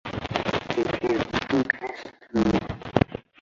[0.73, 2.41] 今天活动开始啰！